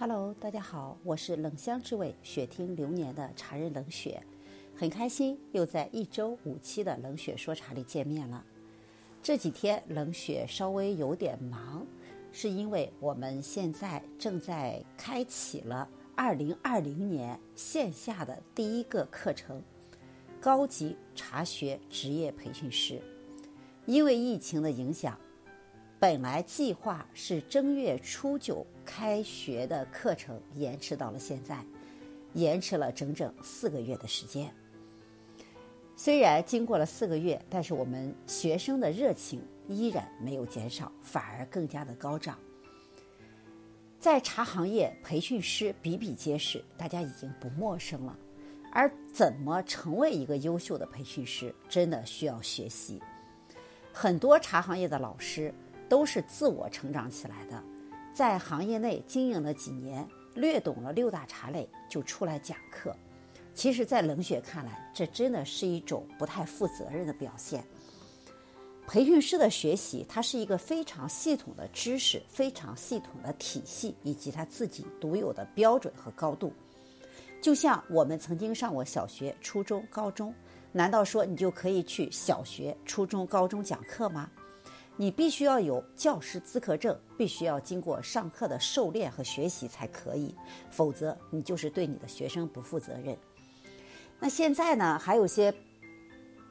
[0.00, 4.18] Hello，大家好，我是冷香之味雪听流年的茶人冷雪，
[4.74, 8.42] 很开心又在一周五期的冷雪说茶里见面了。
[9.22, 11.86] 这几天冷雪稍微有点忙，
[12.32, 15.86] 是因为我们现在正在开启了
[16.16, 19.62] 二零二零年线下的第一个课程——
[20.40, 23.02] 高级茶学职业培训师。
[23.84, 25.14] 因为疫情的影响。
[26.00, 31.62] 本来计划是正月初九开学的课程，延迟到了现在，
[32.32, 34.50] 延迟了整整四个月的时间。
[35.94, 42.38] 虽然经过了四个月，但是我们学生的热情依然没有减少，反而更加的高涨。
[43.98, 48.16] 在茶行业，培训师比比皆是，大家已经不陌生了。
[48.72, 52.98] 而怎么成为一个优秀的培训师，真的需要学习。
[53.92, 55.52] 很多茶行业的老师。
[55.90, 57.62] 都是自我成长起来的，
[58.14, 62.96] 在行业内经营了几年，略懂了六大茶类就出来讲课。
[63.52, 67.64] 其实，在冷血看来，这真的是一种不太负责任的表现。
[68.86, 76.52] 培训师的学习，它是一个非常系统的知识、非常系统的体系，以及他自己独有的标准和高度。
[77.40, 80.32] 就像我们曾经上过小学、初中、高中，
[80.72, 84.30] 难道说你就可以去小学、初中、高中讲课吗？
[84.96, 90.34] 你必须要有教师资格证，必须要经过上课的受练和学习才可以，
[90.70, 93.16] 否则你就是对你的学生不负责任。
[94.18, 95.54] 那现在呢，还有些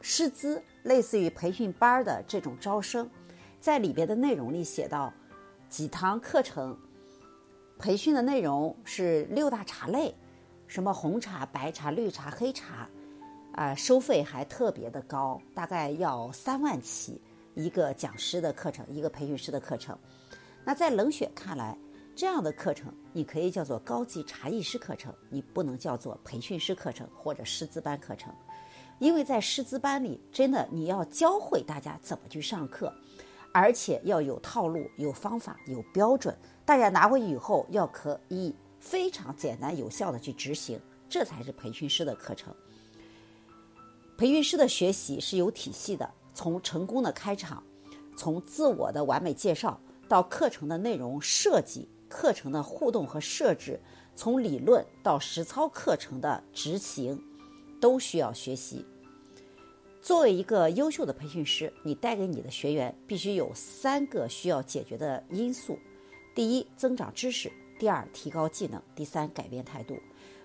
[0.00, 3.10] 师资，类似于培训班的这种招生，
[3.60, 5.12] 在里边的内容里写到，
[5.68, 6.74] 几堂课程，
[7.78, 10.14] 培训的内容是六大茶类，
[10.66, 12.88] 什么红茶、白茶、绿茶、黑茶，
[13.52, 17.20] 啊，收费还特别的高，大概要三万起。
[17.58, 19.98] 一个讲师的课程，一个培训师的课程，
[20.64, 21.76] 那在冷血看来，
[22.14, 28.32] 这样的课程你可以叫做高级茶艺师课程，你不能叫做培训师课程或者师资班课程，
[29.00, 32.94] 因为在师资班里，真的你要教会大家怎么去上课，
[33.52, 36.32] 而且要有套路、有方法、有标准，
[36.64, 42.54] 大家拿回去以后要可以非常简单有效的去执行，这才是培训师的课程。
[44.16, 46.08] 培训师的学习是有体系的。
[46.38, 47.60] 从成功的开场，
[48.16, 53.80] 从自我的完美介绍到课程的内容设计、课程的互动和设置，
[54.14, 57.20] 从理论到实操课程的执行，
[57.80, 58.86] 都需要学习。
[60.00, 65.76] 作为一个优秀的培训师，你带给你的学员必须有三个需要解决的因素：
[66.36, 67.50] 第一，增长知识；
[67.80, 69.98] 第二，提高技能；第三，改变态度。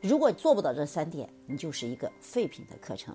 [0.00, 3.12] 如果做不到这三点，你就是一个废品的课程。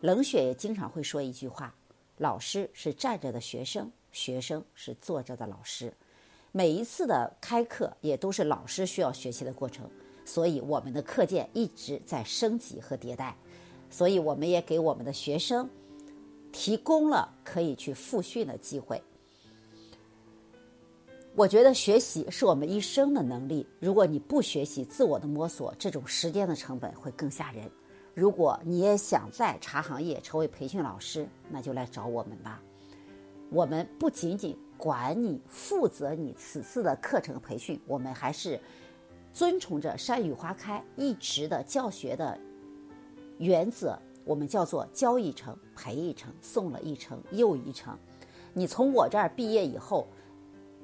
[0.00, 1.74] 冷血也经常会说一句话。
[2.18, 5.92] 老师是站着的学生，学生是坐着的老师。
[6.50, 9.88] 每一次的开课也都是老师需要学习的过程，
[10.24, 13.36] 所以我们的课件一直在升级和迭代。
[13.90, 15.68] 所以我们也给我们的学生
[16.52, 19.00] 提供了可以去复训的机会。
[21.34, 27.70] 我觉得学习是我们一生的能力，如果你不学习，自我的摸索，这种时间的成本会更吓人。
[28.18, 32.60] 如果你也想在茶行业成为培训老师，那就来找我们吧。
[33.48, 38.60] 我们不仅仅管你、负责你此次的课程培训，我们还是
[39.32, 42.36] 遵从着山雨花开一直的教学的
[43.38, 47.96] 原则，我们叫做教一程、培一程、送了一程又一程。
[48.52, 50.08] 你从我这儿毕业以后，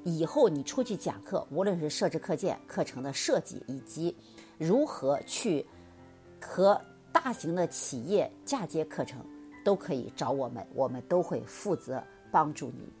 [0.05, 4.15] 以后你出去讲课，无论是设置课件、课程的设计，以及
[4.57, 5.65] 如何去
[6.39, 6.79] 和
[7.15, 9.25] 大型的企业嫁接课程
[9.63, 12.91] 都可以找我们，我们都会负责帮助你，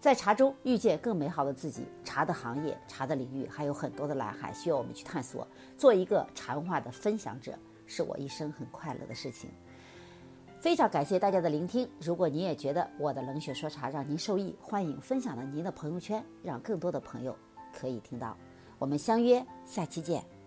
[0.00, 1.86] 在茶中遇见更美好的自己。
[2.02, 5.46] 茶的行业、茶的领域还有很多的蓝海需要我们去探索。
[5.76, 7.56] 做一个茶文化的分享者，
[7.86, 9.48] 是我一生很快乐的事情。
[10.60, 11.88] 非常感谢大家的聆听。
[12.00, 17.34] 如果您也觉得我的冷血说茶让您受益，欢迎分享到您的朋友圈，让更多的朋友
[17.72, 18.36] 可以听到。
[18.80, 20.37] 我们相约下期见。